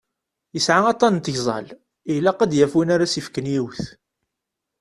[0.55, 1.67] Yesɛa aṭṭan n tgeẓẓal,
[2.13, 3.83] ilaq ad d-yaf win ara s-yefken yiwet.